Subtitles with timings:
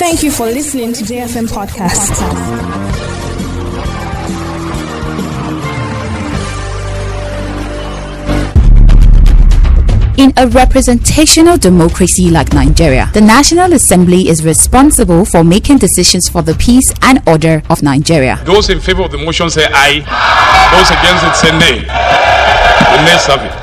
[0.00, 2.16] Thank you for listening to JFM Podcast.
[10.18, 16.40] In a representational democracy like Nigeria, the National Assembly is responsible for making decisions for
[16.40, 18.40] the peace and order of Nigeria.
[18.46, 20.00] Those in favor of the motion say aye.
[20.72, 21.80] Those against it say nay.
[22.96, 23.59] The nays have it.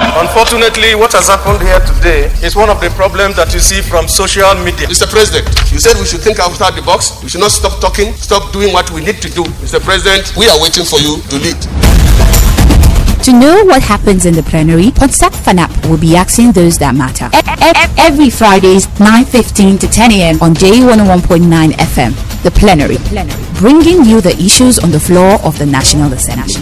[0.00, 4.08] Unfortunately, what has happened here today is one of the problems that you see from
[4.08, 4.86] social media.
[4.86, 5.08] Mr.
[5.08, 7.22] President, you said we should think outside the box.
[7.22, 9.44] We should not stop talking, stop doing what we need to do.
[9.62, 9.80] Mr.
[9.80, 11.58] President, we are waiting for you to lead.
[13.24, 17.30] To know what happens in the plenary, Ponsak Fanap will be asking those that matter.
[17.96, 20.42] Every Fridays, 9.15 to 10 a.m.
[20.42, 22.98] on J101.9 FM, the plenary,
[23.58, 26.52] bringing you the issues on the floor of the National Assembly.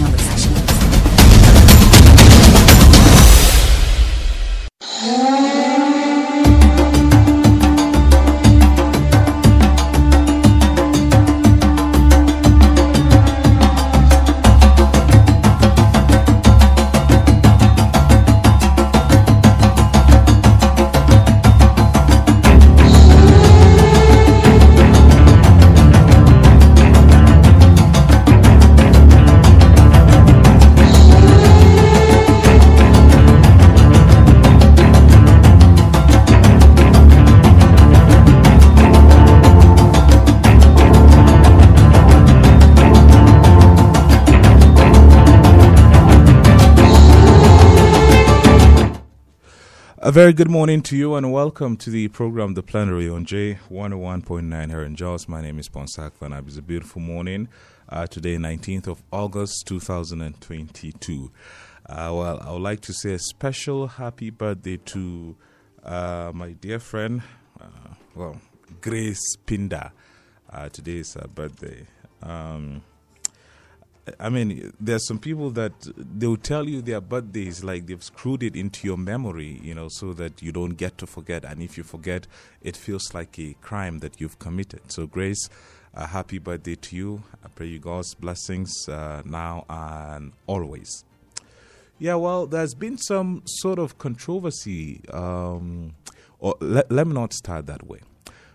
[50.12, 54.82] Very good morning to you and welcome to the program The Plenary on J101.9 here
[54.82, 55.26] in Jos.
[55.26, 56.48] My name is Ponsak Vanab.
[56.48, 57.48] It's a beautiful morning.
[57.88, 61.32] Uh, today, 19th of August 2022.
[61.86, 65.34] Uh, well, I would like to say a special happy birthday to
[65.82, 67.22] uh, my dear friend,
[67.58, 68.38] uh, well,
[68.82, 69.94] Grace Pinda.
[70.50, 71.86] Uh, today is her birthday.
[72.22, 72.82] Um,
[74.18, 78.42] I mean, there's some people that they will tell you their birthdays like they've screwed
[78.42, 81.44] it into your memory, you know, so that you don't get to forget.
[81.44, 82.26] And if you forget,
[82.62, 84.90] it feels like a crime that you've committed.
[84.90, 85.48] So, Grace,
[85.94, 87.22] a happy birthday to you.
[87.44, 91.04] I pray you God's blessings uh, now and always.
[92.00, 95.94] Yeah, well, there's been some sort of controversy, um,
[96.40, 98.00] or let me not start that way.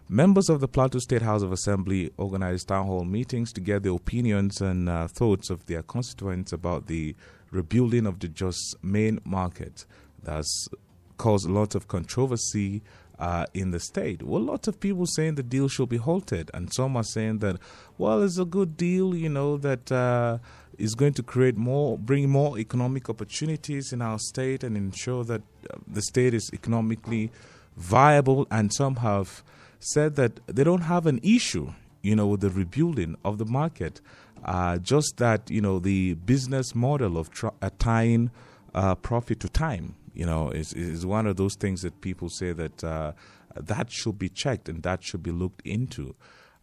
[0.10, 3.92] Members of the Plateau State House of Assembly organized town hall meetings to get the
[3.92, 7.14] opinions and uh, thoughts of their constituents about the
[7.52, 9.86] rebuilding of the Jos main market.
[10.24, 10.70] That's
[11.18, 12.84] caused a lot of controversy
[13.20, 14.24] uh, in the state.
[14.24, 17.58] Well, lots of people saying the deal should be halted, and some are saying that,
[17.98, 20.38] well, it's a good deal, you know, that uh,
[20.78, 25.42] is going to create more, bring more economic opportunities in our state and ensure that
[25.70, 27.30] uh, the state is economically
[27.76, 28.48] viable.
[28.50, 29.44] And some have
[29.80, 34.02] said that they don't have an issue, you know, with the rebuilding of the market.
[34.46, 38.30] Uh, just that, you know, the business model of tr- uh, tying
[38.74, 42.54] uh, profit to time, you know, is, is one of those things that people say
[42.54, 43.12] that uh,
[43.56, 46.16] that should be checked and that should be looked into.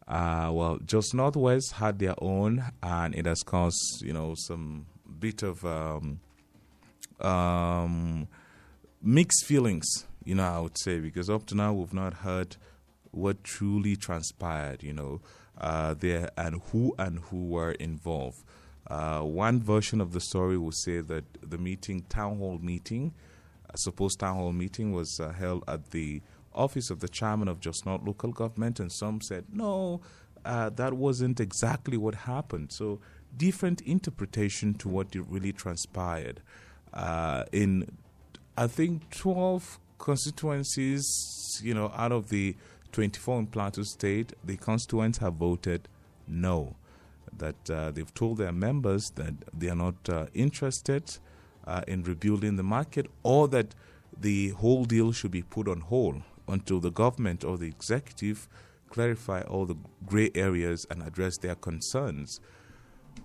[0.06, 4.86] Uh, well, Jos Northwest had their own, and it has caused, you know, some
[5.18, 6.20] bit of um,
[7.20, 8.28] um,
[9.02, 9.86] mixed feelings,
[10.24, 12.56] you know, I would say, because up to now we've not heard
[13.14, 15.20] what truly transpired, you know,
[15.58, 18.42] uh, there and who and who were involved.
[18.86, 23.14] Uh, one version of the story will say that the meeting, town hall meeting,
[23.70, 26.20] a supposed town hall meeting, was uh, held at the
[26.54, 30.00] office of the chairman of Jos North Local Government, and some said no,
[30.44, 32.72] uh, that wasn't exactly what happened.
[32.72, 33.00] So
[33.36, 36.40] different interpretation to what really transpired.
[36.92, 37.90] Uh, in
[38.56, 41.04] I think twelve constituencies,
[41.62, 42.54] you know, out of the
[42.94, 45.88] 24 in Plateau State, the constituents have voted
[46.28, 46.76] no.
[47.36, 51.18] That uh, they've told their members that they are not uh, interested
[51.66, 53.74] uh, in rebuilding the market or that
[54.16, 58.48] the whole deal should be put on hold until the government or the executive
[58.90, 59.76] clarify all the
[60.06, 62.40] gray areas and address their concerns.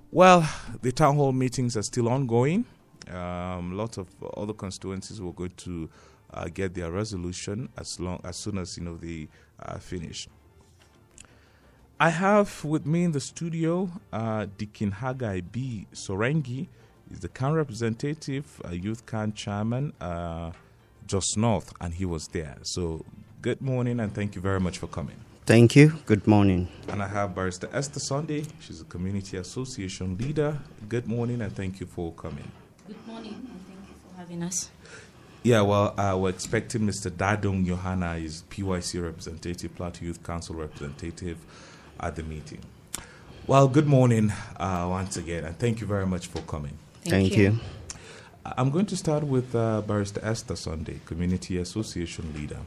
[0.10, 0.50] Well,
[0.81, 2.65] the town hall meetings are still ongoing.
[3.07, 5.89] Um, lots of other constituencies will go to
[6.34, 9.28] uh, get their resolution as long as soon as you know they
[9.62, 10.28] uh, finish.
[12.00, 15.86] I have with me in the studio uh, Deacon Haggai B.
[15.94, 16.68] Sorengi,
[17.12, 20.52] is the CAN representative, uh, Youth CAN chairman, uh,
[21.08, 22.58] Jos North, and he was there.
[22.62, 23.04] So,
[23.42, 25.16] good morning and thank you very much for coming.
[25.46, 25.94] Thank you.
[26.06, 26.68] Good morning.
[26.90, 28.46] And I have Barrister Esther Sunday.
[28.60, 30.60] She's a community association leader.
[30.88, 32.52] Good morning and thank you for coming.
[32.88, 34.70] Good morning and thank you for having us.
[35.41, 37.09] Yeah, well, uh, we're expecting Mr.
[37.09, 41.38] Dadung Johanna, is PYC representative, Plateau Youth Council representative,
[41.97, 42.59] at the meeting.
[43.47, 46.77] Well, good morning uh, once again, and thank you very much for coming.
[47.06, 47.57] Thank, you.
[48.45, 52.59] I'm going to start with uh, Barrister Esther Sunday, Community Association leader.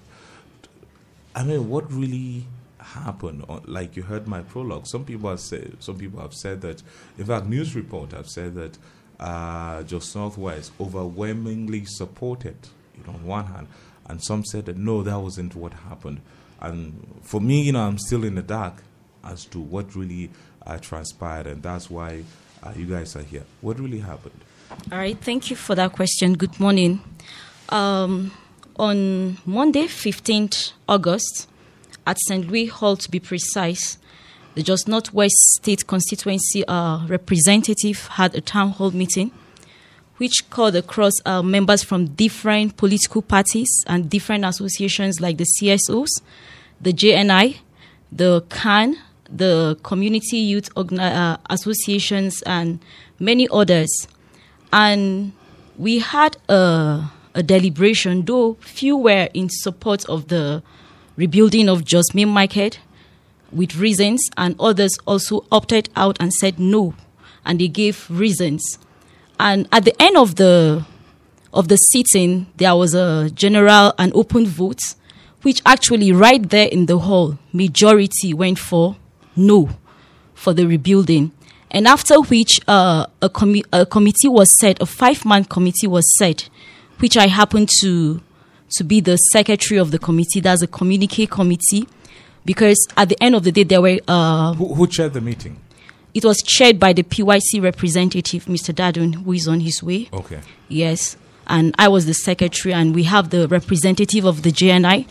[1.35, 2.47] I mean, what really
[2.79, 3.45] happened?
[3.67, 6.83] Like you heard my prologue, some people have said, some people have said that.
[7.19, 8.79] In fact, news report have said that
[9.23, 12.57] uh, Jos Northwest overwhelmingly supported
[12.99, 13.69] it on one hand,
[14.07, 16.21] and some said that no, that wasn't what happened.
[16.61, 18.83] And for me, you know, I'm still in the dark
[19.25, 20.31] as to what really
[20.67, 22.25] uh, transpired, and that's why
[22.63, 23.45] uh, you guys are here.
[23.61, 24.39] What really happened?
[24.91, 26.35] All right, thank you for that question.
[26.35, 27.01] Good morning.
[27.69, 28.33] Um,
[28.77, 31.49] on Monday, 15th August,
[32.07, 32.49] at St.
[32.49, 33.99] Louis Hall to be precise,
[34.55, 39.31] the Jos Northwest State Constituency uh, representative had a town hall meeting
[40.19, 46.11] which called across uh, members from different political parties and different associations like the CSOs,
[46.81, 47.57] the JNI,
[48.13, 52.79] the CAN, the Community Youth uh, Associations, and
[53.19, 54.07] many others.
[54.73, 55.33] And
[55.77, 60.63] we had a, a deliberation, though few were in support of the
[61.17, 62.79] rebuilding of Jos Main Market
[63.53, 66.95] with reasons, and others also opted out and said no,
[67.45, 68.79] and they gave reasons.
[69.39, 70.85] And at the end of the
[71.53, 74.81] of the sitting, there was a general and open vote,
[75.43, 78.97] which actually right there in the hall, majority went for
[79.37, 79.69] no
[80.35, 81.33] for the rebuilding.
[81.71, 86.05] And after which, uh, a, commi- a committee was set, a five man committee was
[86.19, 86.49] set,
[86.99, 88.21] which I happened to
[88.77, 90.41] to be the secretary of the committee.
[90.41, 91.87] That's a communique committee,
[92.45, 95.59] because at the end of the day, there were uh, Who, who chaired the meeting?
[96.15, 98.75] it was chaired by the PYC representative, Mr.
[98.75, 100.09] Dadun, who is on his way.
[100.13, 100.41] Okay.
[100.69, 101.17] Yes.
[101.47, 105.07] And I was the secretary, and we have the representative of the JNI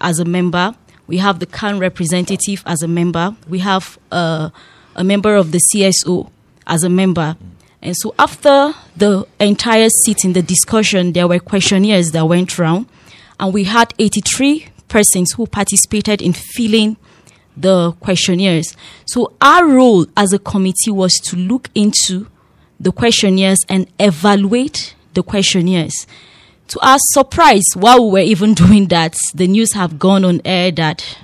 [0.00, 0.74] as a member.
[1.06, 3.36] We have the CAN representative as a member.
[3.48, 4.50] We have uh,
[4.94, 6.30] a member of the CSO
[6.66, 7.36] as a member.
[7.82, 12.86] And so after the entire sitting, the discussion, there were questionnaires that went round,
[13.38, 16.96] and we had 83 persons who participated in filling
[17.56, 18.76] the questionnaires.
[19.06, 22.28] So our role as a committee was to look into
[22.78, 26.06] the questionnaires and evaluate the questionnaires.
[26.68, 30.70] To our surprise, while we were even doing that, the news have gone on air
[30.70, 31.18] that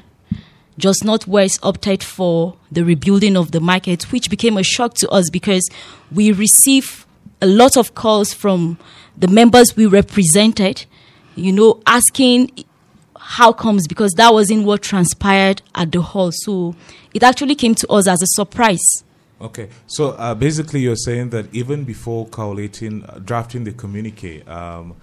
[0.76, 5.30] Jos Northwest opted for the rebuilding of the market, which became a shock to us
[5.30, 5.68] because
[6.10, 7.04] we received
[7.40, 8.78] a lot of calls from
[9.16, 10.86] the members we represented,
[11.36, 12.50] you know, asking
[13.30, 16.32] how comes because that wasn't what transpired at the hall.
[16.32, 16.74] So
[17.14, 18.84] it actually came to us as a surprise.
[19.40, 24.96] Okay, so uh, basically, you're saying that even before collating, uh, drafting the communique, um,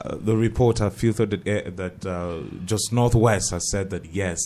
[0.00, 4.40] uh, the report have filtered that, uh, that uh, Jos Northwest has said that yes,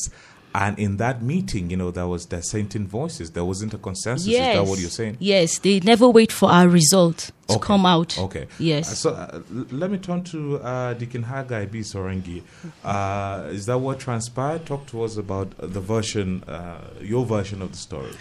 [0.54, 3.30] and in that meeting, you know, there was dissenting voices.
[3.32, 4.26] There wasn't a consensus.
[4.26, 5.16] Is that what you're saying?
[5.20, 7.66] Yes, they never wait for our result to Okay.
[7.66, 8.18] come out.
[8.18, 8.46] Okay.
[8.58, 8.90] Yes.
[8.90, 9.40] Uh, so uh,
[9.70, 11.80] let me turn to uh, Deacon Haggai B.
[11.80, 12.42] Sorengi.
[12.84, 14.66] Uh, is that what transpired?
[14.66, 18.12] Talk to us about the version, uh, your version of the story.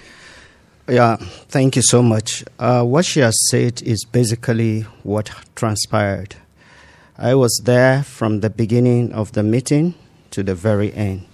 [0.89, 1.17] Yeah,
[1.49, 2.45] thank you so much.
[2.59, 6.35] Uh, what she has said is basically what transpired.
[7.17, 9.95] I was there from the beginning of the meeting
[10.31, 11.26] to the very end.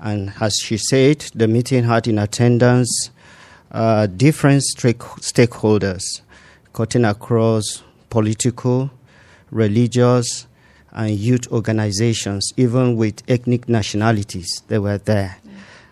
[0.00, 3.10] And as she said, the meeting had in attendance
[3.70, 6.02] uh, different stake- stakeholders
[6.72, 8.90] cutting across political,
[9.50, 10.46] religious,
[10.92, 14.62] and youth organizations, even with ethnic nationalities.
[14.68, 15.36] They were there.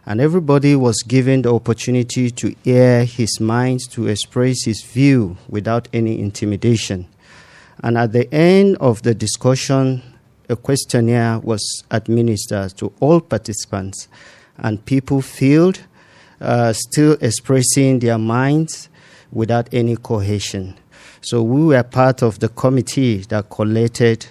[0.07, 5.87] And everybody was given the opportunity to air his mind, to express his view without
[5.93, 7.07] any intimidation.
[7.83, 10.03] And at the end of the discussion,
[10.49, 14.09] a questionnaire was administered to all participants,
[14.57, 15.81] and people filled,
[16.41, 18.89] uh, still expressing their minds
[19.33, 20.75] without any cohesion.
[21.21, 24.27] So we were part of the committee that collected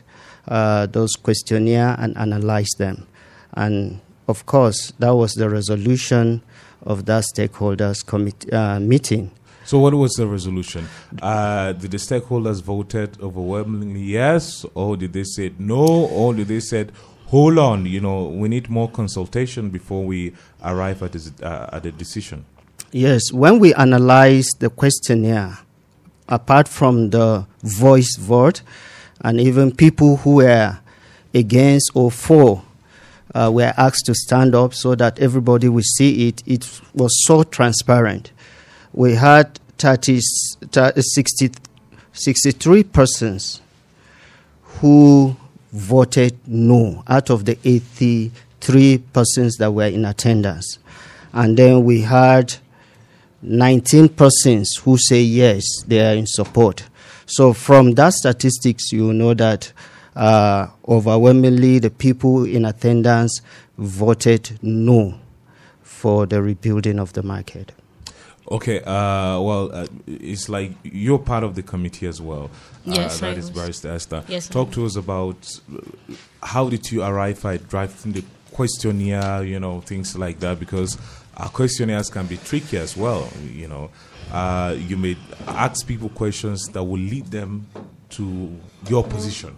[0.48, 3.08] uh, those questionnaire and analyzed them.
[3.54, 6.42] And of course, that was the resolution
[6.84, 9.32] of that stakeholders commit, uh, meeting.
[9.68, 10.88] So, what was the resolution?
[11.22, 16.62] Uh, did the stakeholders voted overwhelmingly yes, or did they say no, or did they
[16.62, 16.94] said,
[17.26, 20.32] hold on, you know, we need more consultation before we
[20.64, 22.46] arrive at a, uh, at a decision?
[22.94, 25.58] Yes, when we analyzed the questionnaire,
[26.30, 28.62] apart from the voice vote,
[29.20, 30.80] and even people who were
[31.34, 32.64] against or for
[33.36, 37.44] uh, were asked to stand up so that everybody would see it, it was so
[37.44, 38.32] transparent.
[38.94, 40.20] We had 30,
[40.72, 41.52] 30, 60,
[42.14, 43.62] 63 persons
[44.62, 45.36] who
[45.72, 50.80] voted no out of the 83 persons that were in attendance.
[51.34, 52.56] And then we had
[53.42, 56.84] 19 persons who say yes, they are in support.
[57.26, 59.72] So from that statistics, you know that
[60.16, 63.42] uh, overwhelmingly the people in attendance
[63.78, 65.20] voted no
[65.84, 67.72] for the rebuilding of the market.
[68.50, 72.50] Okay, uh, well, uh, it's like you're part of the committee as well.
[72.86, 73.60] Yes, uh, I that is was.
[73.60, 74.24] Barrister Esther.
[74.28, 75.82] Yes, I Talk to us about uh,
[76.42, 80.98] how did you arrive at drafting the questionnaire, you know, things like that, because
[81.36, 83.90] our questionnaires can be tricky as well, you know.
[84.32, 87.68] Uh, you may ask people questions that will lead them
[88.10, 88.56] to
[88.88, 89.56] your position.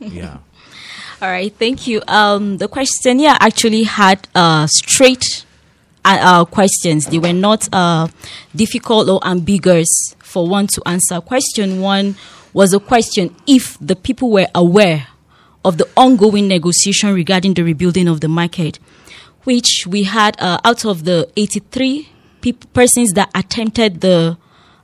[0.00, 0.38] yeah.
[1.22, 2.02] All right, thank you.
[2.08, 5.44] Um, the questionnaire actually had a straight
[6.04, 7.06] uh, uh, questions.
[7.06, 8.08] They were not uh,
[8.54, 11.20] difficult or ambiguous for one to answer.
[11.20, 12.16] Question one
[12.52, 15.08] was a question if the people were aware
[15.64, 18.78] of the ongoing negotiation regarding the rebuilding of the market,
[19.44, 22.08] which we had uh, out of the 83
[22.40, 24.36] peop- persons that attempted the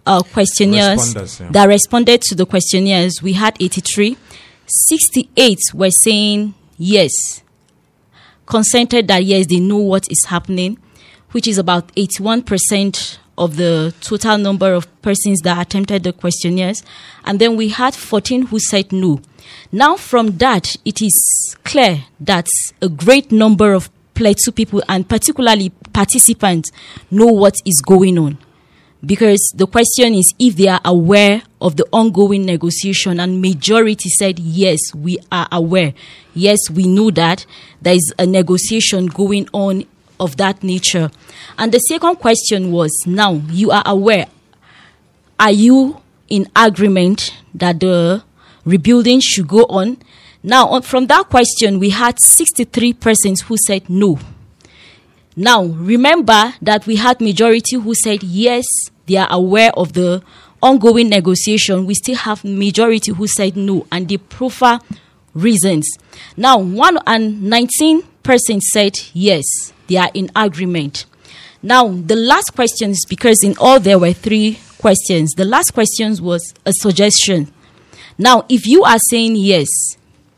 [0.07, 1.51] uh, questionnaires yeah.
[1.51, 4.17] that responded to the questionnaires, we had 83.
[4.67, 7.43] 68 were saying yes,
[8.47, 10.79] consented that yes, they know what is happening,
[11.33, 16.83] which is about 81% of the total number of persons that attempted the questionnaires.
[17.25, 19.21] And then we had 14 who said no.
[19.71, 21.15] Now, from that, it is
[21.65, 22.49] clear that
[22.83, 26.71] a great number of Plateau people and particularly participants
[27.09, 28.37] know what is going on
[29.05, 34.39] because the question is if they are aware of the ongoing negotiation and majority said
[34.39, 35.95] yes we are aware
[36.35, 37.47] yes we know that
[37.81, 39.85] there is a negotiation going on
[40.21, 41.11] of that nature
[41.59, 44.27] and the second question was now you are aware
[45.39, 48.23] are you in agreement that the
[48.65, 49.97] rebuilding should go on
[50.43, 54.19] now from that question we had 63 persons who said no
[55.41, 58.65] now, remember that we had majority who said yes,
[59.07, 60.21] they are aware of the
[60.61, 61.87] ongoing negotiation.
[61.87, 64.81] We still have majority who said no, and they prefer
[65.35, 65.87] reasons.
[66.37, 69.45] Now, one and 19 persons said yes,
[69.89, 71.07] they are in agreement.
[71.63, 75.33] Now, the last question is because in all there were three questions.
[75.33, 77.53] The last question was a suggestion.
[78.17, 79.69] Now, if you are saying yes,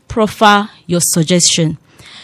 [0.07, 1.77] proffer your suggestion.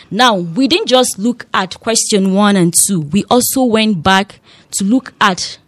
[0.10, 4.40] Now, we didn't just look at question one and two, we also went back
[4.72, 5.60] to look at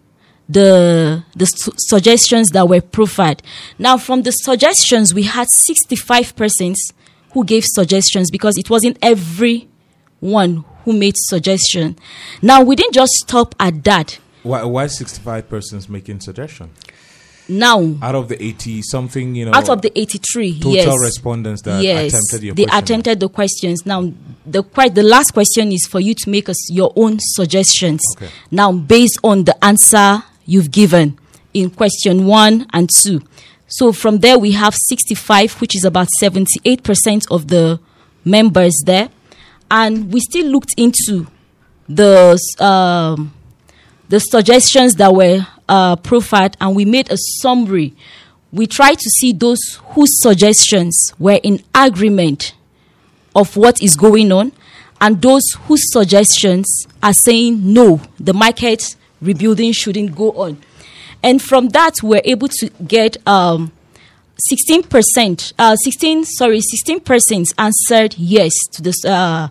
[0.47, 3.43] the the su- suggestions that were proffered.
[3.77, 6.91] Now, from the suggestions, we had 65 persons
[7.33, 11.97] who gave suggestions because it wasn't everyone who made suggestion.
[12.41, 14.19] Now, we didn't just stop at that.
[14.43, 16.69] Why, why 65 persons making suggestion?
[17.51, 21.63] Now, Out of the 80 something, you know, out of the 83 total yes respondents
[21.63, 22.83] that yes attempted your they questionnaire.
[22.83, 24.13] attempted the questions now
[24.45, 28.29] the que- the last question is for you to make us your own suggestions Okay.
[28.51, 31.17] now based on the answer you've given
[31.55, 33.19] in question 1 and 2
[33.67, 37.79] so from there we have 65 which is about 78% of the
[38.23, 39.09] members there
[39.71, 41.27] and we still looked into
[41.87, 43.33] the um,
[44.07, 47.93] the suggestions that were uh, profiled and we made a summary.
[48.51, 49.59] We tried to see those
[49.89, 52.55] whose suggestions were in agreement
[53.35, 54.51] of what is going on
[54.99, 60.61] and those whose suggestions are saying no, the market rebuilding shouldn't go on.
[61.21, 63.71] And from that, we're able to get um,
[64.51, 69.49] 16%, uh, 16, sorry, 16 persons answered yes to this, uh,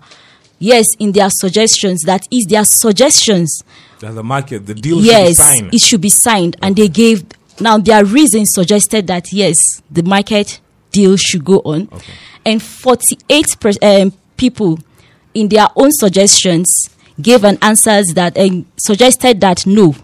[0.59, 2.03] yes in their suggestions.
[2.03, 3.63] That is their suggestions
[4.01, 5.75] That the market, the deal yes, should be signed.
[5.75, 6.57] it should be signed.
[6.63, 7.25] And they gave,
[7.61, 9.59] now their reasons suggested that yes,
[9.91, 10.61] the market
[10.93, 11.89] deal should go on.
[12.45, 14.79] And 48 per, um, people
[15.35, 16.67] in their own suggestions
[17.21, 18.37] gave an answers that
[18.79, 19.95] suggested that no,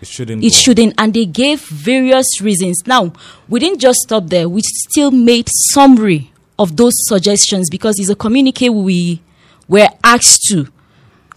[0.00, 0.44] it shouldn't.
[0.44, 0.54] it go.
[0.54, 2.82] shouldn't and they gave various reasons.
[2.86, 3.12] Now
[3.48, 4.48] we didn't just stop there.
[4.48, 9.22] We still made summary of those suggestions because it's a communique we
[9.68, 10.68] were asked to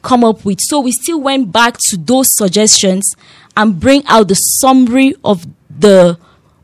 [0.02, 0.60] come up with.
[0.62, 3.16] So we still went back to those suggestions
[3.58, 6.18] and bring out the summary of the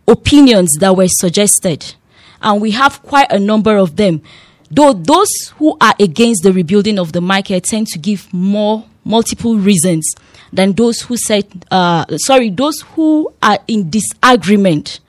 [0.08, 1.96] opinions that were suggested.
[2.42, 4.22] And we have quite a number of them.
[4.70, 9.56] Though those who are against the rebuilding of the market tend to give more multiple
[9.56, 10.16] reasons
[10.56, 15.00] than those who said uh, sorry those who are in disagreement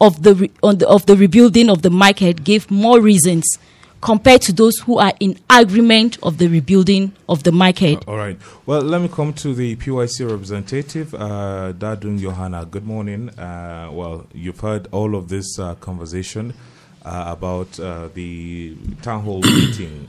[0.00, 3.44] of the, re- on the of the rebuilding of the market gave more reasons
[4.00, 8.38] compared to those who are in agreement of the rebuilding of the market All right.
[8.64, 12.64] Well, let me come to the PYC representative, uh, Dadun Johanna.
[12.64, 13.30] Good morning.
[13.30, 16.54] Uh, well, you've heard all of this uh, conversation.
[17.04, 20.08] uh, about uh, the town hall meeting.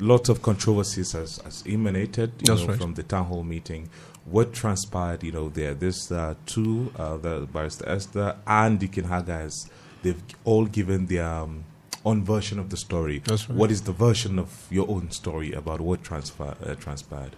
[0.00, 2.78] Lots of controversies has, has emanated you That's know, right.
[2.80, 3.88] from the town hall meeting.
[4.24, 5.74] What transpired, you know, there?
[5.74, 9.68] This uh, two, uh, the barrister Esther and Deacon Haggis,
[10.02, 11.64] they've all given their um,
[12.04, 13.22] own version of the story.
[13.24, 13.58] That's right.
[13.58, 17.36] What is the version of your own story about what transfer, uh, transpired?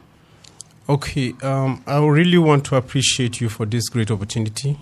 [0.88, 4.78] Okay, um, I really want to appreciate you for this great opportunity.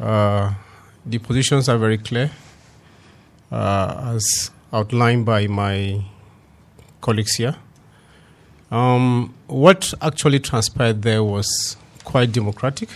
[0.00, 0.54] Uh,
[1.04, 2.30] the positions are very clear,
[3.50, 6.02] uh, as outlined by my
[7.02, 7.56] colleagues here.
[8.70, 12.88] Um, what actually transpired there was quite democratic.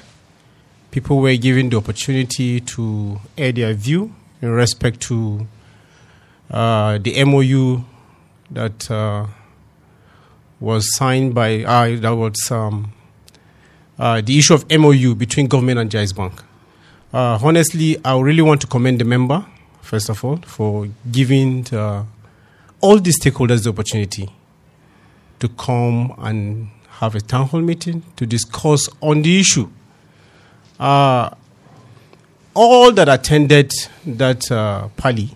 [0.90, 5.46] People were given the opportunity to air their view in respect to
[6.50, 7.84] uh, the MOU
[8.50, 9.26] that uh,
[10.60, 12.92] was signed by uh, that was um,
[13.98, 16.42] uh, the issue of MOU between government and Jaiz Bank.
[17.12, 19.44] Uh, honestly, I really want to commend the member
[19.82, 22.04] first of all for giving uh,
[22.80, 24.28] all the stakeholders the opportunity
[25.38, 29.68] to come and have a town hall meeting to discuss on the issue.
[30.78, 31.30] Uh,
[32.54, 33.72] all that attended
[34.06, 35.30] that uh, pally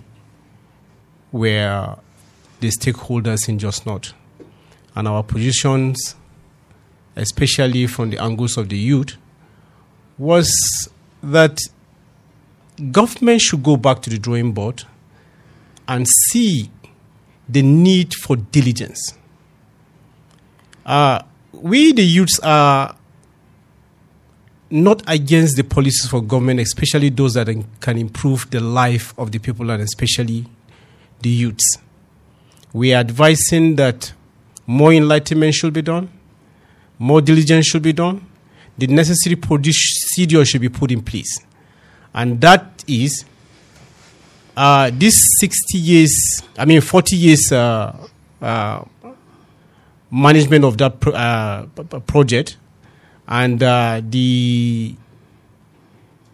[1.33, 1.97] were
[2.61, 4.13] the stakeholders in Jos North
[4.95, 6.15] and our positions,
[7.17, 9.17] especially from the angles of the youth,
[10.19, 10.51] was
[11.23, 11.59] that
[12.91, 14.85] government should go back to the drawing board
[15.87, 16.71] and see
[17.51, 19.15] the need for diligence.
[20.87, 22.97] Uh, we, the youths, are
[24.71, 27.49] not against the policies for government, especially those that
[27.81, 30.47] can improve the life of the people and especially
[31.23, 31.77] the youths.
[32.73, 34.13] We are advising that
[34.67, 36.09] more enlightenment should be done,
[36.99, 38.25] more diligence should be done,
[38.79, 41.41] the necessary procedure should be put in place.
[42.15, 43.25] And that is
[44.57, 47.97] uh, this 60 years, I mean 40 years uh,
[48.41, 48.85] uh,
[50.11, 51.67] management of that pro- uh,
[52.07, 52.57] project
[53.29, 54.95] and uh, the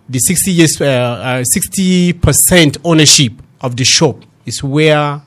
[0.09, 5.21] the 60 years, uh, uh, 60% ownership of the shop is where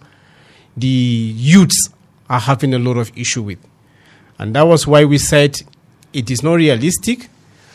[0.77, 1.89] the youths
[2.29, 3.59] are having a lot of issue with.
[4.37, 5.57] And that was why we said
[6.13, 7.27] it is not realistic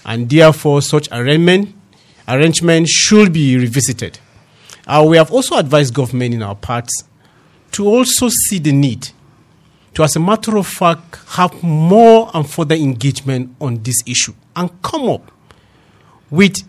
[0.06, 1.74] and therefore such arrangement,
[2.26, 4.18] arrangement should be revisited.
[4.86, 7.04] Uh, we have also advised government in our parts
[7.72, 9.08] to also see the need
[9.94, 14.70] to, as a matter of fact, have more and further engagement on this issue and
[14.82, 15.30] come up
[16.30, 16.62] with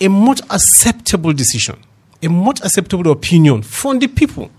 [0.00, 1.78] a much acceptable decision,
[2.22, 4.50] a much acceptable opinion from the people.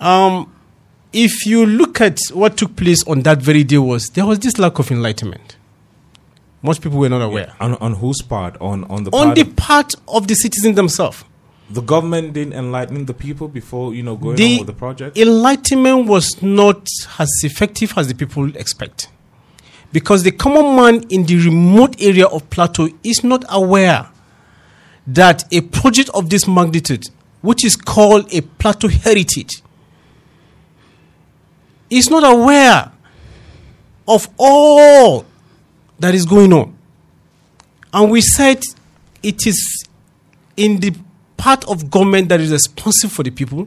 [0.00, 0.52] Um,
[1.12, 4.58] if you look at what took place on that very day, was there was this
[4.58, 5.56] lack of enlightenment.
[6.64, 7.52] Most people were not aware.
[7.60, 8.56] On, on whose part?
[8.60, 11.22] On on the On part the of- part of the citizens themselves.
[11.70, 15.16] the government didn't enlighten the people before you know going on with the project.
[15.18, 19.08] enlightenment was not as effective as the people expect
[19.96, 24.02] because the common man in the remote area of plateau is not aware
[25.20, 27.04] that a project of this magnitude
[27.40, 29.54] which is called a plateau heritage
[31.90, 32.92] is not aware
[34.06, 35.24] of all
[36.04, 36.76] that is going on
[37.92, 38.60] and we said
[39.22, 39.86] it is
[40.56, 40.92] in the
[41.36, 43.66] part of government that is responsible for the people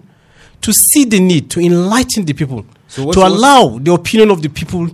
[0.61, 4.49] to see the need to enlighten the people So to allow the opinion of the
[4.49, 4.87] people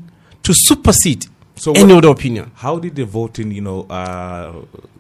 [0.44, 1.26] to supersede
[1.56, 2.52] So any what- other opinion.
[2.56, 4.54] How did the voting, you know, uh,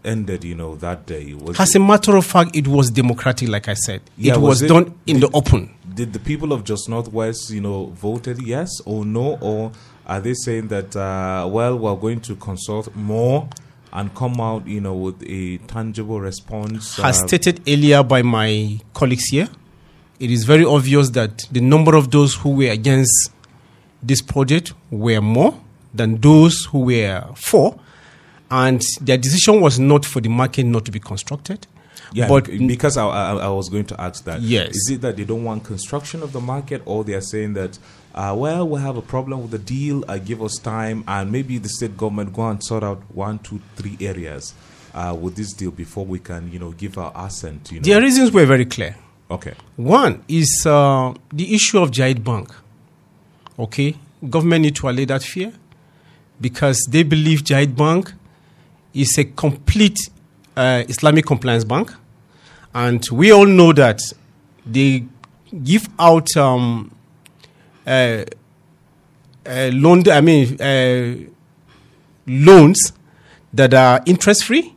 [0.06, 0.43] ended?
[0.43, 1.60] You know, that day was.
[1.60, 4.01] As a matter of fact, it was democratic, like I said.
[4.17, 5.69] Yeah, it was, was it- done in the open.
[5.95, 9.71] did the people of Jos Northwest, you know, voted yes or no, or
[10.06, 13.48] are they saying that uh, well, we're going to consult more
[13.92, 17.00] and come out, you know, with a tangible response?
[17.00, 19.48] As uh, stated earlier by my colleagues here,
[20.20, 23.32] it is very obvious that the number of those who were against
[24.02, 25.60] this project were more
[25.94, 27.80] than those who were for,
[28.50, 31.68] and their decision was not for the market not to be constructed.
[32.13, 34.42] Yeah, but because I, I, I was going to ask that.
[34.42, 34.70] Yes.
[34.70, 37.78] Is it that they don't want construction of the market, or they are saying that,
[38.13, 41.58] uh, well, we have a problem with the deal, uh, give us time, and maybe
[41.58, 44.54] the state government go and sort out one, two, three areas
[44.93, 47.71] uh, with this deal before we can, you know, give our assent.
[47.71, 47.84] You know.
[47.84, 48.95] their reasons were very clear.
[49.32, 49.54] Okay.
[49.78, 52.54] One is uh, the issue of Jaiz Bank.
[53.58, 53.95] Okay,
[54.30, 55.54] government need to allay that fear
[56.41, 58.13] because they believe Jaiz Bank
[58.93, 59.97] is a complete
[60.56, 61.91] uh, Islamic compliance bank,
[62.73, 63.99] and we all know that
[64.65, 65.04] they
[65.63, 66.91] give out um,
[67.86, 68.24] uh,
[69.46, 70.08] uh, loan.
[70.10, 71.15] I mean, uh,
[72.28, 72.93] loans
[73.54, 74.74] that are interest free,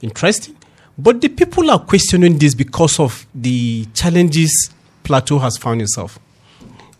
[0.00, 0.56] interesting,
[1.02, 4.70] But the people are questioning this because of the challenges
[5.02, 6.18] Plateau has found itself.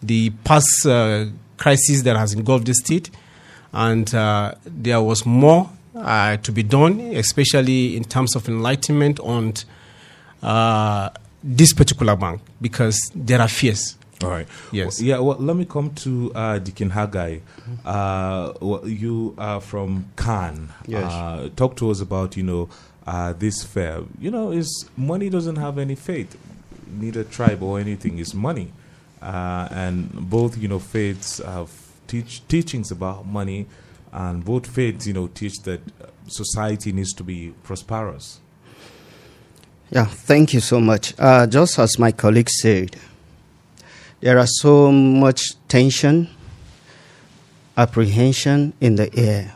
[0.03, 1.27] The past uh,
[1.59, 3.11] crisis that has engulfed the state,
[3.75, 9.53] and uh, there was more uh, to be done, especially in terms of enlightenment on
[10.43, 11.11] uh,
[11.45, 13.99] this particular bank, because there are fears.
[14.23, 14.47] All right.
[14.71, 15.01] Yes.
[15.01, 15.19] Well, yeah.
[15.19, 17.39] Well, let me come to uh, Deacon Haggai.
[17.85, 20.69] Uh, well, you are from CAN.
[20.87, 21.11] Yes.
[21.11, 22.69] Uh, talk to us about you know
[23.07, 24.03] uh, this fair.
[24.19, 26.37] You know, is money doesn't have any faith,
[26.87, 28.19] neither tribe or anything.
[28.19, 28.73] Is money,
[29.23, 31.71] uh, and both you know faiths have
[32.07, 33.67] teach teachings about money,
[34.13, 35.81] and both faiths you know teach that
[36.27, 38.41] society needs to be prosperous.
[39.91, 41.15] Yeah, thank you so much.
[41.19, 42.95] Uh, just as my colleague said,
[44.21, 46.29] there are so much tension,
[47.77, 49.55] apprehension in the air.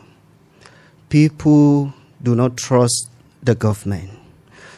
[1.09, 3.09] People do not trust
[3.43, 4.09] the government.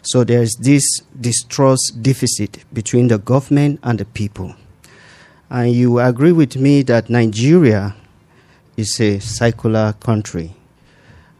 [0.02, 0.84] So there's this
[1.20, 4.56] distrust deficit between the government and the people.
[5.50, 7.96] And you agree with me that Nigeria
[8.76, 10.54] is a secular country.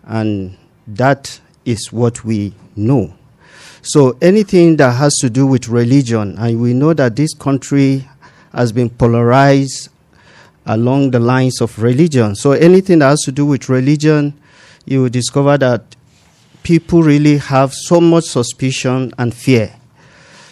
[0.04, 0.58] And
[0.88, 3.14] that is what we know.
[3.82, 8.08] So anything that has to do with religion, and we know that this country
[8.54, 9.90] has been polarized
[10.66, 12.36] along the lines of religion.
[12.36, 14.34] So anything that has to do with religion,
[14.86, 15.96] you will discover that
[16.64, 19.74] people really have so much suspicion and fear.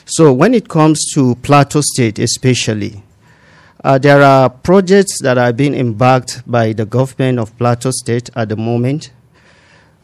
[0.05, 3.03] So when it comes to Plateau State, especially,
[3.83, 8.49] uh, there are projects that are being embarked by the government of Plateau State at
[8.49, 9.11] the moment,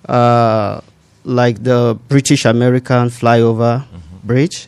[0.08, 0.82] uh,
[1.24, 3.86] like the British American flyover
[4.24, 4.68] bridge.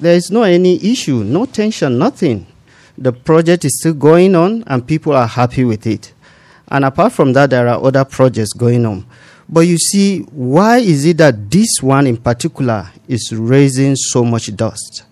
[0.00, 2.46] There is no any issue, no tension, nothing.
[2.98, 6.12] The project is still going on, and people are happy with it.
[6.68, 9.06] And apart from that, there are other projects going on.
[9.48, 14.54] But you see, why is it that this one in particular is raising so much
[14.56, 15.04] dust?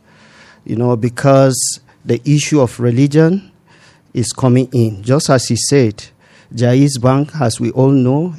[0.65, 3.53] You know, because the issue of religion
[4.15, 5.03] is coming in.
[5.03, 6.05] Just as he said,
[6.55, 8.35] Jaiz Bank, as we all know,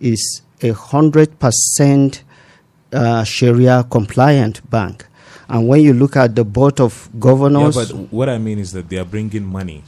[0.00, 2.22] is a hundred percent
[2.92, 5.06] uh, Sharia compliant bank.
[5.48, 8.72] And when you look at the board of governors, Yeah, but what I mean is
[8.72, 9.82] that they are bringing money.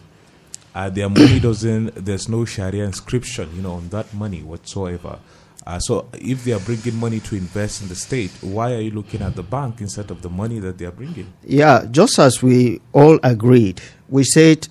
[0.75, 1.95] Uh, their money doesn't.
[2.05, 5.19] There's no Sharia inscription, you know, on that money whatsoever.
[5.67, 8.93] Uh, so if they are bringing money to invest in the state, why are you
[8.93, 11.33] looking at the bank instead of the money that they are bringing?
[11.43, 14.69] Yeah, just as we all agreed, we said,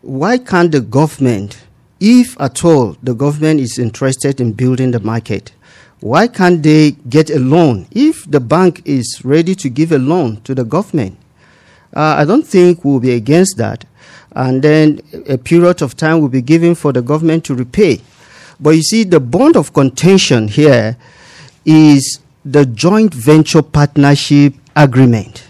[0.00, 1.62] why can't the government,
[2.00, 5.52] if at all the government is interested in building the market,
[6.02, 10.40] why can't they get a loan if the bank is ready to give a loan
[10.40, 11.16] to the government?
[11.94, 13.84] Uh, I don't think we'll be against that.
[14.32, 18.00] And then a period of time will be given for the government to repay.
[18.58, 20.96] But you see, the bond of contention here
[21.64, 25.46] is the joint venture partnership agreement,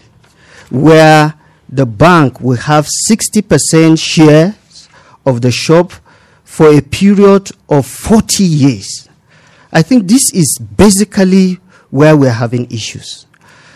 [0.69, 1.33] where
[1.67, 4.87] the bank will have 60% shares
[5.25, 5.93] of the shop
[6.43, 9.09] for a period of 40 years.
[9.73, 11.59] I think this is basically
[11.89, 13.25] where we're having issues.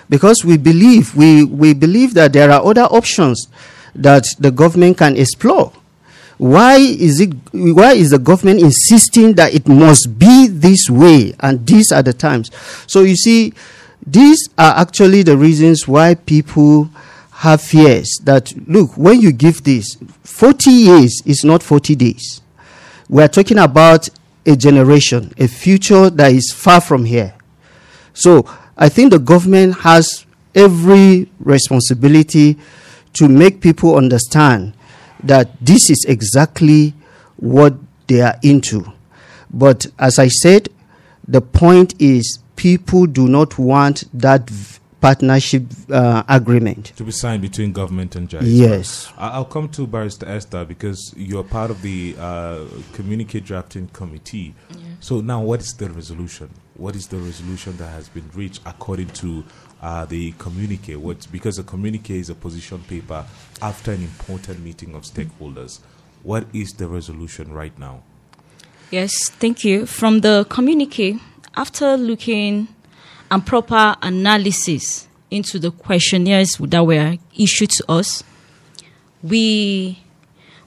[0.09, 3.47] Because we believe, we, we believe that there are other options
[3.93, 5.73] that the government can explore.
[6.37, 11.65] Why is it why is the government insisting that it must be this way and
[11.65, 12.51] these are the times?
[12.85, 13.53] So you see,
[14.05, 16.91] these are actually the reasons why people
[17.31, 22.41] have fears that look, when you give this, 40 years is not 40 days.
[23.09, 24.09] We're talking about
[24.47, 27.35] a generation, a future that is far from here.
[28.13, 32.57] So I think the government has every responsibility
[33.13, 34.73] to make people understand
[35.23, 36.93] that this is exactly
[37.35, 37.75] what
[38.07, 38.91] they are into.
[39.51, 40.69] But as I said,
[41.27, 44.49] the point is people do not want that
[45.01, 46.93] partnership uh, agreement.
[46.97, 48.45] To be signed between government and judge.
[48.45, 49.11] Yes.
[49.17, 54.55] I- I'll come to Barrister Esther because you're part of the uh, communique drafting committee.
[54.99, 56.49] So now, what is the resolution?
[56.75, 59.43] What is the resolution that has been reached according to
[59.81, 60.95] uh, the communique?
[60.95, 63.23] What because a communique is a position paper
[63.61, 65.79] after an important meeting of stakeholders.
[66.23, 68.01] What is the resolution right now?
[68.89, 69.85] Yes, thank you.
[69.85, 71.19] From the communique,
[71.55, 72.67] after looking
[73.29, 78.23] and proper analysis into the questionnaires that were issued to us,
[79.23, 79.99] we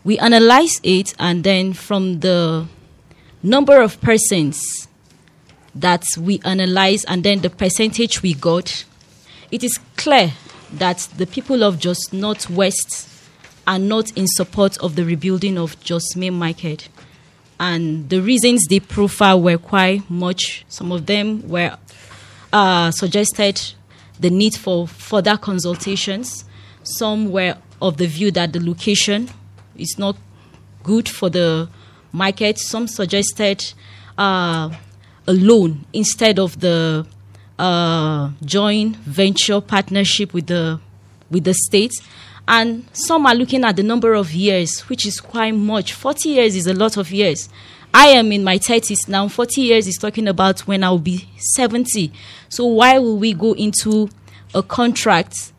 [0.05, 2.67] we analyzed it and then from the
[3.43, 4.89] number of persons
[5.75, 8.85] that we analyzed and then the percentage we got,
[9.51, 10.33] it is clear
[10.73, 13.09] that the people of Jos Northwest
[13.67, 16.89] are not in support of the rebuilding of Jos Main Market.
[17.59, 20.65] And the reasons they profile were quite much.
[20.69, 21.77] Some of them were
[22.53, 23.61] uh, suggested
[24.19, 26.45] the need for further consultations.
[26.83, 29.29] Some were of the view that the location
[29.77, 30.17] is not
[30.83, 31.69] good for the
[32.13, 32.59] market.
[32.59, 33.73] Some suggested
[34.19, 34.71] uh,
[35.27, 37.07] a loan instead of the
[37.59, 40.81] uh, joint venture partnership with the
[41.31, 42.01] with the states.
[42.49, 45.93] And some are looking at the number of years, which is quite much.
[45.93, 47.49] 40 years is a lot of years.
[47.93, 49.29] I am in my 30s now.
[49.29, 52.13] 40 years is talking about when I'll be 70.
[52.49, 54.09] So, why will we go into
[54.55, 55.53] a contract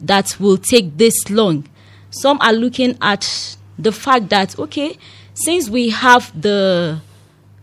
[0.00, 1.66] that will take this long?
[2.10, 4.98] Some are looking at the fact that, okay,
[5.34, 7.00] since we have the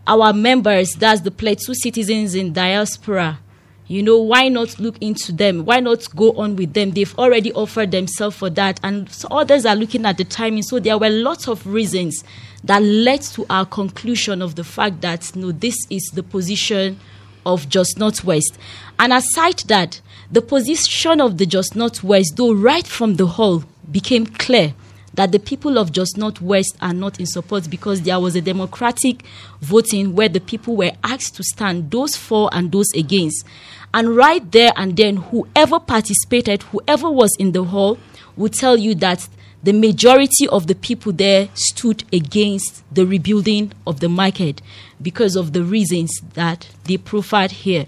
[0.06, 3.38] our members, that's the Plateau citizens in diaspora,
[3.86, 5.64] you know, why not look into them?
[5.66, 6.92] Why not go on with them?
[6.92, 10.62] They've already offered themselves for that, and so others are looking at the timing.
[10.62, 12.24] So there were lots of reasons
[12.64, 16.98] that led to our conclusion of the fact that no, this is the position
[17.44, 18.58] of Jos Northwest.
[18.98, 24.24] And aside that, the position of the Jos Northwest, though right from the hall, became
[24.26, 24.72] clear
[25.14, 29.22] that the people of Jos Northwest are not in support because there was a democratic
[29.60, 33.46] voting where the people were asked to stand, those for and those against.
[33.92, 37.98] And right there and then, whoever participated, whoever was in the hall,
[38.36, 39.28] would tell you that
[39.62, 44.60] the majority of the people there stood against the rebuilding of the market
[45.00, 47.86] because of the reasons that they profiled here.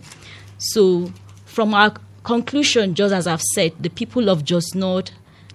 [0.58, 1.12] So,
[1.44, 5.10] from our conclusion, just as I've said, the people of Jos North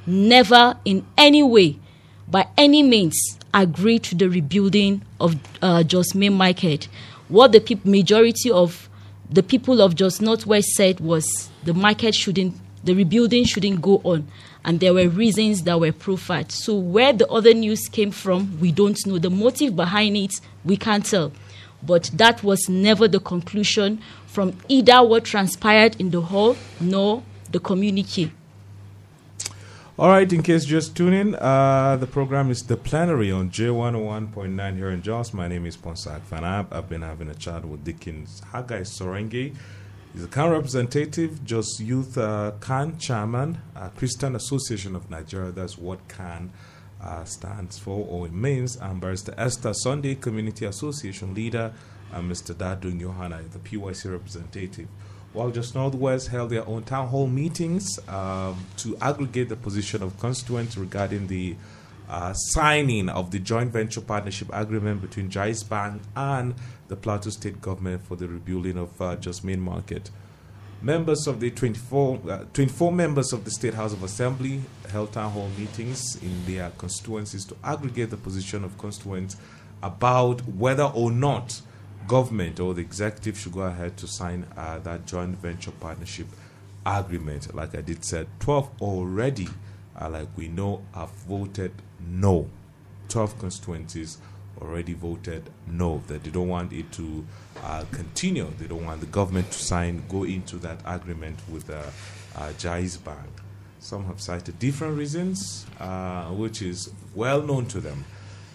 [0.06, 1.78] never in any way,
[2.28, 6.88] by any means, agreed to the rebuilding of uh, Jos Main Market.
[7.28, 8.90] What the pe- majority of
[9.30, 14.28] the people of Jos Northwest said was the market shouldn't, the rebuilding shouldn't go on.
[14.64, 16.52] And there were reasons that were profiled.
[16.52, 19.18] So, where the other news came from, we don't know.
[19.18, 20.34] The motive behind it,
[20.64, 21.32] we can't tell.
[21.82, 27.60] But that was never the conclusion from either what transpired in the hall nor the
[27.60, 28.32] communique.
[30.02, 34.76] All right, in case you just tuning, uh, the program is the plenary on J101.9
[34.76, 35.32] here in Jos.
[35.32, 36.74] My name is Ponsak Fanab.
[36.74, 39.56] I've been having a chat with Dickens Haggai Sorengi.
[40.12, 45.52] He's a CAN representative, Jos Youth uh, CAN chairman, uh, Christian Association of Nigeria.
[45.52, 46.52] That's what CAN
[47.00, 48.78] uh, stands for or it means.
[48.78, 51.74] And Barrister Esther Sunday, Community Association leader,
[52.12, 52.56] and Mr.
[52.56, 54.88] Dadung Johanna, the PYC representative
[55.34, 60.20] while Jos Northwest held their own town hall meetings um, to aggregate the position of
[60.20, 61.56] constituents regarding the
[62.10, 66.54] uh, signing of the joint venture partnership agreement between Jaiz Bank and
[66.90, 70.12] the Plateau State government for the rebuilding of uh, Jos Main Market.
[70.82, 75.32] Members of the 24, uh, 24 members of the State House of Assembly held town
[75.32, 79.38] hall meetings in their constituencies to aggregate the position of constituents
[79.82, 81.62] about whether or not
[82.08, 86.28] government or the executive should go ahead to sign uh, that joint venture partnership
[86.86, 87.54] agreement.
[87.54, 89.48] Like I did said, 12 already,
[90.00, 91.72] uh, like we know, have voted
[92.08, 92.50] no.
[93.10, 94.18] 12 constituencies
[94.62, 97.26] already voted no, that they don't want it to
[97.64, 98.48] uh, continue.
[98.60, 101.84] They don't want the government to sign, go into that agreement with uh,
[102.36, 103.30] uh, Jaiz Bank.
[103.80, 108.06] Some have cited different reasons, uh, which is well known to them.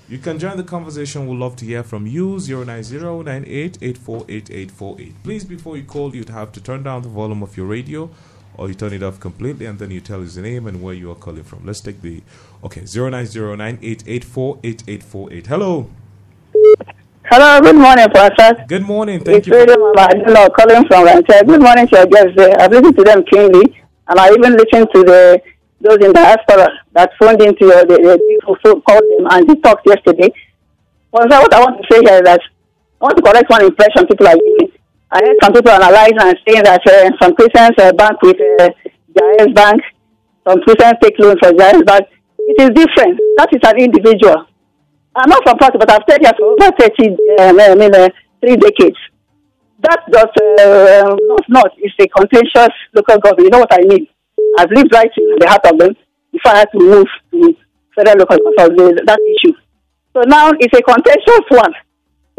[0.08, 1.26] You can join the conversation.
[1.26, 2.36] We'd love to hear from you.
[2.36, 5.12] 090-9884-8848.
[5.24, 8.08] Please, before you call, you'd have to turn down the volume of your radio
[8.56, 10.94] or you turn it off completely and then you tell us the name and where
[10.94, 11.66] you are calling from.
[11.66, 12.22] Let's take the,
[12.62, 15.46] okay, 090-9884-8848.
[15.46, 15.90] Hello.
[17.24, 18.64] Hello, good morning, Pastor.
[18.68, 19.24] Good morning.
[19.24, 19.54] Thank it's you.
[19.54, 19.80] Freedom
[20.24, 21.42] Hello, calling from Rancher.
[21.44, 22.54] Good morning to your guests there.
[22.60, 25.42] I've listened to them keenly, and I even listened to the
[25.80, 29.54] those in diaspora that phoned into your, the, the people who called them and they
[29.60, 30.30] talked yesterday.
[31.12, 32.40] Well, so what I want to say here is that
[33.00, 34.72] I want to correct one impression people are giving.
[35.10, 38.70] I heard some people analyzing and saying that uh, some Christians uh, bank with uh,
[39.14, 39.80] Jaiz Bank,
[40.48, 42.08] some Christians take loans from Jaiz Bank.
[42.38, 43.20] It is different.
[43.36, 44.46] That is an individual.
[45.14, 47.08] I'm not from Plateau, but I've stayed here for over 30,
[47.40, 48.08] um, I mean, uh,
[48.40, 48.98] three decades.
[49.80, 53.44] That just, uh, not, not, it's a contentious local government.
[53.44, 54.06] You know what I mean?
[54.58, 55.96] I've lived right in the heart of them
[56.32, 57.56] before I had to move to
[57.94, 59.54] federal local of that issue.
[60.12, 61.72] So now it's a contentious one.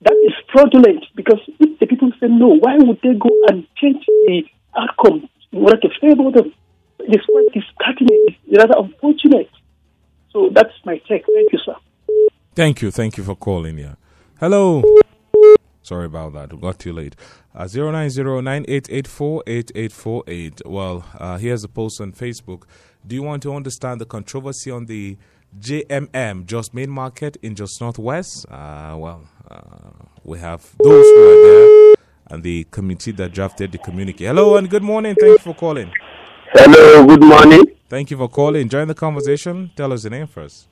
[0.01, 4.05] That is fraudulent because if the people say no, why would they go and change
[4.05, 4.43] the
[4.77, 6.53] outcome in order to favor them?
[6.99, 8.25] It's quite disheartening.
[8.27, 9.49] It's rather unfortunate.
[10.31, 11.25] So that's my take.
[11.33, 11.75] Thank you, sir.
[12.55, 12.91] Thank you.
[12.91, 13.77] Thank you for calling.
[13.77, 13.95] Yeah.
[14.39, 14.83] Hello.
[15.81, 16.51] Sorry about that.
[16.53, 17.15] We got too late.
[17.55, 20.61] Uh, 09098848848.
[20.65, 22.63] Well, uh, here's a post on Facebook.
[23.05, 25.17] Do you want to understand the controversy on the
[25.59, 28.45] JMM, Jos Main Market in Jos Northwest?
[28.49, 29.61] Uh, well, uh,
[30.23, 31.95] we have those who are there
[32.29, 34.25] and the committee that drafted the communique.
[34.25, 35.15] Hello and good morning.
[35.19, 35.91] Thank you for calling.
[36.53, 37.63] Hello, good morning.
[37.89, 38.67] Thank you for calling.
[38.69, 39.71] Join the conversation.
[39.75, 40.67] Tell us the name first.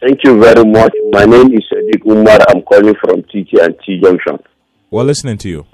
[0.00, 0.92] Thank you very much.
[1.10, 2.38] My name is Sadiq Umar.
[2.48, 4.38] I'm calling from TT and T Junction.
[4.90, 5.66] We're listening to you.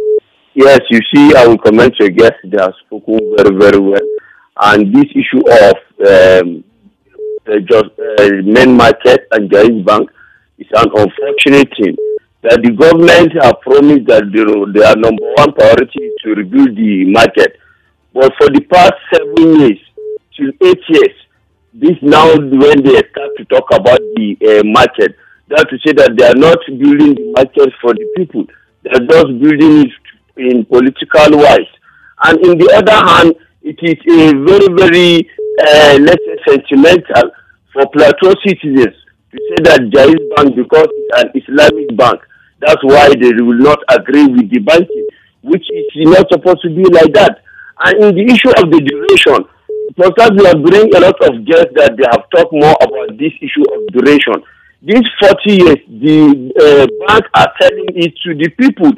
[0.54, 2.34] Yes, you see, I will comment your guest.
[2.44, 4.02] They have spoken very, very well.
[4.60, 5.74] And this issue of
[6.44, 6.64] um,
[7.50, 10.08] the Jos, uh, main market and Jaiz Bank
[10.58, 11.96] is an unfortunate thing.
[12.42, 14.42] That the government have promised that they,
[14.78, 17.58] their number one priority to rebuild the market.
[18.14, 19.78] But for the past seven years
[20.36, 21.16] till eight years,
[21.74, 25.16] this now when they start to talk about the uh, market,
[25.48, 28.46] that to say that they are not building the market for the people,
[28.82, 29.92] they are just building it
[30.36, 31.70] in political wise.
[32.22, 35.28] And in the other hand, it is a very, very,
[35.60, 37.30] uh, let's say, sentimental
[37.72, 38.94] for plateau citizens
[39.30, 42.20] to say that Jaiz Bank, because it's an Islamic bank,
[42.60, 45.06] that's why they will not agree with the banking,
[45.42, 47.42] which is not supposed to be like that.
[47.84, 49.46] And in the issue of the duration,
[49.96, 53.32] because we are bringing a lot of guests that they have talked more about this
[53.40, 54.42] issue of duration.
[54.82, 56.18] These 40 years, the
[56.56, 58.92] uh, bank are telling it to the people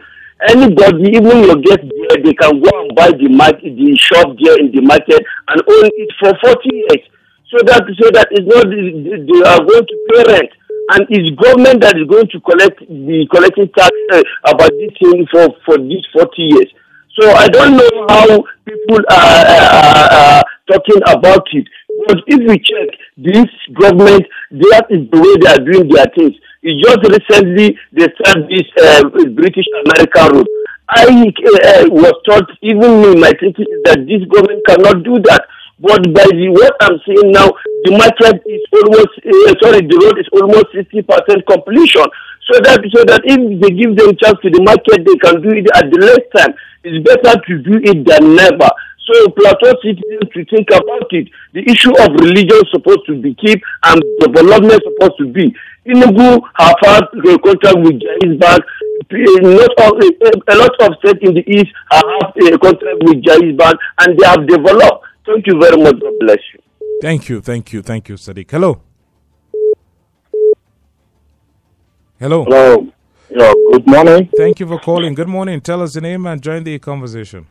[0.48, 4.58] anybody, even your guest there, they can go and buy the market, the shop there
[4.58, 7.04] in the market and own it for 40 years.
[7.52, 10.52] So that so that it's not they are going to pay rent,
[10.96, 15.28] and it's government that is going to collect the collecting tax uh, about this thing
[15.28, 16.70] for for these 40 years.
[17.20, 18.24] So I don't know how
[18.64, 21.68] people are, are, are talking about it.
[22.08, 22.88] But if we check
[23.20, 24.24] this government,
[24.56, 26.32] that is the way they are doing their things.
[26.64, 29.04] It just recently they started this uh,
[29.36, 30.52] British American route.
[30.88, 35.44] I uh, was taught, even me, my thinking that this government cannot do that.
[35.82, 37.50] But by the what I'm seeing now,
[37.82, 42.06] the market is almost uh, sorry, the road is almost sixty percent completion.
[42.46, 45.50] So that so that if they give them chance to the market, they can do
[45.50, 46.54] it at the last time.
[46.86, 48.70] It's better to do it than never.
[49.02, 51.26] So plateau citizens to think about it.
[51.52, 55.50] The issue of religion is supposed to be kept and development is supposed to be.
[55.86, 58.62] Enugu have had a contract with Jaiz Bank.
[59.10, 63.02] Uh, not of, uh, a lot of states in the east have a uh, contract
[63.02, 65.04] with Jaiz Bank and they have developed.
[65.26, 66.00] Thank you very much.
[66.00, 66.60] God bless you.
[67.00, 68.50] Thank you, thank you, thank you, Sadiq.
[68.50, 68.80] Hello.
[72.18, 72.44] Hello.
[72.44, 72.86] Hello.
[73.30, 74.28] Yeah, good morning.
[74.36, 75.14] Thank you for calling.
[75.14, 75.60] Good morning.
[75.60, 77.46] Tell us your name and join the conversation.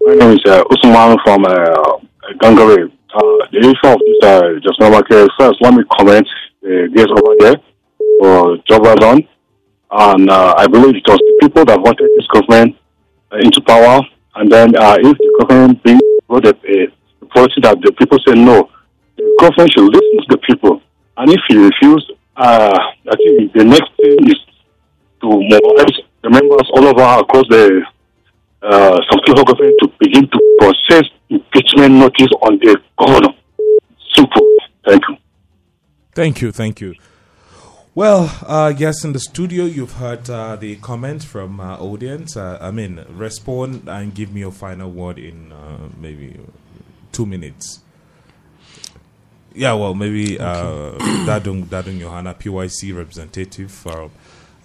[0.00, 1.98] My name is uh, Usman from uh,
[2.40, 2.90] Gangare.
[3.12, 3.20] Uh,
[3.50, 5.26] the issue of this uh, just normal care.
[5.38, 6.28] First, let me comment
[6.64, 7.56] uh, guest over there
[8.20, 9.26] for job well done.
[9.90, 12.76] And uh, I believe it was the people that wanted this government
[13.32, 14.00] uh, into power.
[14.36, 16.00] And then uh, if the government brings
[16.38, 18.70] a, a policy that the people say no,
[19.16, 20.80] the government should listen to the people.
[21.16, 24.40] And if he refuse, uh, I think the next thing is
[25.20, 27.82] to mobilize the members all over across the
[28.62, 33.34] uh, some government to begin to process impeachment notice on the governor.
[34.14, 34.46] Simple.
[34.86, 35.16] Thank you.
[36.14, 36.94] Thank you, thank you.
[37.92, 42.36] Well, uh, yes, in the studio, you've heard uh, the comment from uh, audience.
[42.36, 46.38] Uh, I mean, respond and give me your final word in uh, maybe
[47.10, 47.80] two minutes.
[49.52, 50.92] Yeah, well, maybe uh,
[51.26, 54.12] Dadung Dadung Johanna, PYC representative from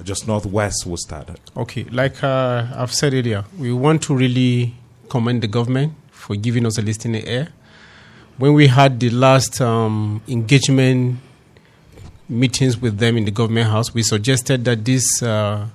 [0.03, 1.31] Jos Northwest will start.
[1.57, 4.75] Okay, like uh, I've said earlier, we want to really
[5.09, 7.47] commend the government for giving us a listening ear.
[8.37, 11.19] When we had the last um, engagement
[12.29, 15.67] meetings with them in the government house, we suggested that this uh,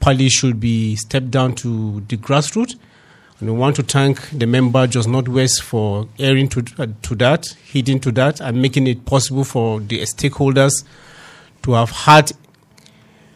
[0.00, 2.76] party should be stepped down to the grassroots.
[3.38, 7.14] And we want to thank the member Jos not Northwest for airing to, uh, to
[7.16, 10.72] that, heeding to that, and making it possible for the stakeholders
[11.62, 12.32] to have had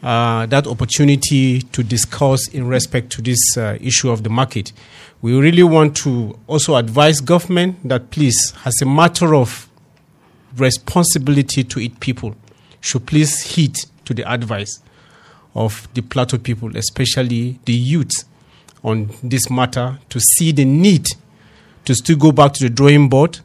[0.02, 4.72] uh, that opportunity to discuss in respect to this uh, issue of the market.
[5.20, 9.68] We really want to also advise government that please, as a matter of
[10.56, 12.34] responsibility to its people,
[12.80, 14.80] should please heed to the advice
[15.54, 18.24] of the plateau people, especially the youth,
[18.82, 21.06] on this matter to see the need
[21.84, 23.40] to still go back to the drawing board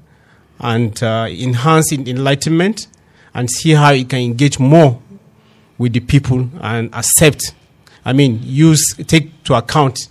[0.59, 2.87] and uh, enhance enlightenment
[3.33, 5.01] and see how it can engage more
[5.77, 7.53] with the people and accept,
[8.05, 10.07] I mean, use, take to account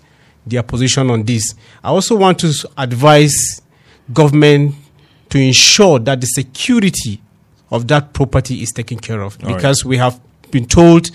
[0.47, 1.55] their position on this.
[1.83, 3.63] I also want to advise
[4.13, 4.75] government
[5.31, 7.21] to ensure that the security
[7.75, 9.57] of that property is taken care of All right.
[9.57, 10.21] because we have
[10.51, 11.11] been told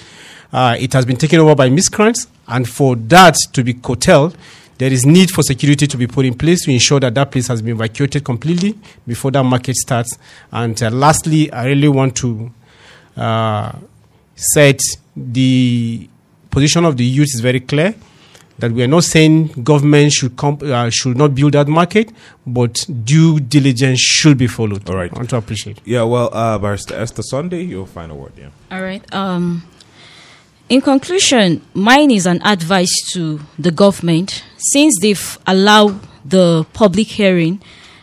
[0.51, 4.35] uh, it has been taken over by miscreants, and for that to be curtailed,
[4.79, 7.47] there is need for security to be put in place to ensure that that place
[7.47, 10.17] has been evacuated completely before that market starts.
[10.51, 12.51] And uh, lastly, I really want to
[13.15, 13.73] uh,
[14.35, 14.79] set
[15.15, 16.09] the
[16.49, 17.93] position of the youth is very clear
[18.59, 22.11] that we are not saying government should comp- uh, should not build that market,
[22.45, 24.89] but due diligence should be followed.
[24.89, 25.11] All right.
[25.13, 25.81] I want to appreciate.
[25.85, 28.49] Yeah, well, uh, Barrister Esther Sunday, your final word, yeah.
[28.71, 29.03] All right.
[29.13, 29.63] Um,
[30.69, 37.61] in conclusion, mine is an advice to the government since they've allowed the public hearing,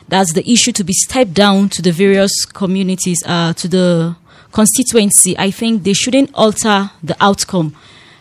[0.08, 4.16] that's the issue to be stepped down to the various communities, uh, to the
[4.52, 5.36] constituency.
[5.38, 7.76] I think they shouldn't alter the outcome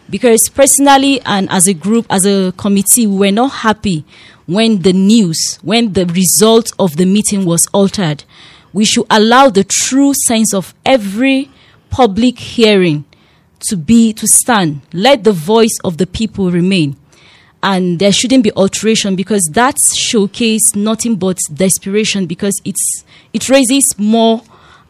[0.10, 4.06] because personally and as a group, as a committee, we were not happy
[4.46, 8.24] when the news, when the result of the meeting was altered.
[8.74, 11.50] We should allow the true sense of every
[11.90, 13.06] public hearing
[13.70, 14.82] to be to stand.
[14.94, 16.98] Let the voice of the people remain.
[17.64, 23.04] And there shouldn't be alteration because that showcase nothing but desperation because it's
[23.34, 24.44] it raises more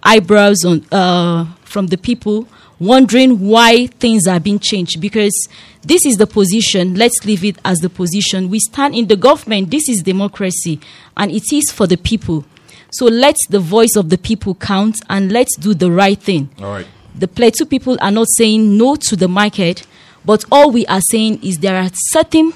[0.04, 2.48] eyebrows on uh, from the people
[2.80, 5.02] wondering why things are being changed.
[5.02, 5.48] Because
[5.84, 8.50] this is the position let's leave it as the position.
[8.50, 9.72] We stand in the government.
[9.72, 10.80] This is democracy
[11.18, 12.46] and it is for the people.
[12.92, 16.50] So let the voice of the people count and let's do the right thing.
[16.60, 16.88] All right.
[17.18, 19.88] the plateau people are not saying no to the market
[20.26, 22.52] but all we are saying is there are certain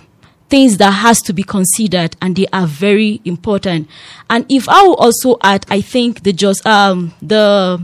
[0.49, 3.88] things that has to be considered and they are very important.
[4.30, 7.82] And if i will also add i think the Jos um the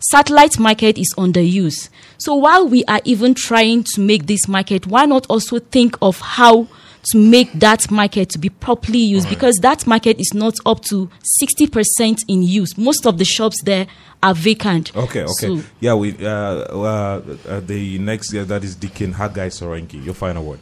[0.00, 1.88] satellite market is underused
[2.18, 6.20] so while we are even trying to make this market why not also think of
[6.20, 6.66] how
[7.04, 11.08] to make that market to be properly used because that market is not up to
[11.42, 13.86] 60% in use most of the shops there
[14.22, 15.46] are vacant Okay, okay.
[15.46, 20.04] So- yeah, we uh, uh, uh, the next yeah, that is Deacon Haggai Sorengi.
[20.04, 20.60] Your final word.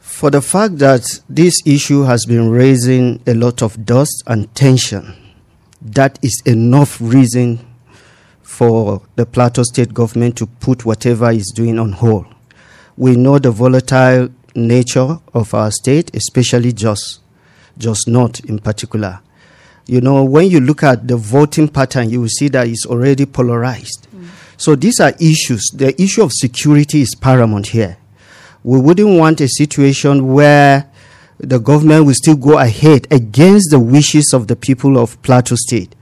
[0.00, 5.16] For the fact that this issue has been raising a lot of dust and tension,
[5.80, 7.60] that is enough reason
[8.52, 12.26] for the Plateau State government to put whatever it's doing on hold.
[12.98, 17.20] We know the volatile nature of our state, especially Jos,
[17.78, 19.20] Jos North in particular.
[19.86, 23.24] You know, when you look at the voting pattern, you will see that it's already
[23.24, 24.06] polarized.
[24.14, 24.28] Mm.
[24.58, 25.70] So these are issues.
[25.74, 27.96] The issue of security is paramount here.
[28.62, 30.90] We wouldn't want a situation where
[31.38, 35.96] the government will still go ahead against the wishes of the people of Plateau State.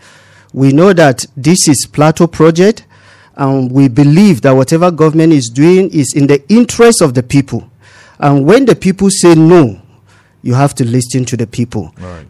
[0.53, 2.85] We know that this is Plateau project,
[3.37, 7.71] and we believe that whatever government is doing is in the interest of the people.
[8.19, 9.81] And when the people say no,
[10.43, 11.95] you have to listen to the people.
[11.99, 12.27] Right.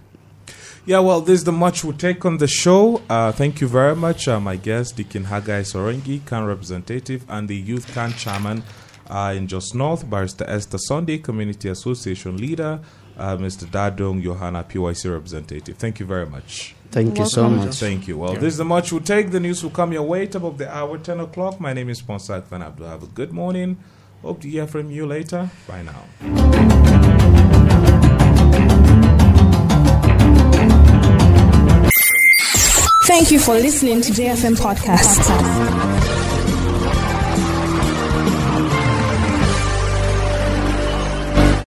[0.86, 3.02] Yeah, well, this is the much we take on the show.
[3.08, 7.56] Uh, thank you very much, uh, my guest, Deacon Haggai Sorengi, CAN representative, and the
[7.56, 8.62] Youth CAN chairman
[9.08, 12.80] uh, in Jos North, Barrister Esther Sunday, Community Association leader,
[13.18, 13.66] uh, Mr.
[13.66, 15.76] Dadong Johanna, PYC representative.
[15.76, 16.74] Thank you very much.
[16.90, 17.76] Thank you so much.
[17.76, 18.18] Thank you.
[18.18, 19.30] Well, this is the much we'll take.
[19.30, 21.60] The news will come your way top of the hour, 10 o'clock.
[21.60, 22.88] My name is Sponsor Van Abdul.
[22.88, 23.78] Have a good morning.
[24.22, 25.48] Hope to hear from you later.
[25.66, 26.04] Bye now.
[33.06, 36.19] Thank you for listening to JFM Podcast.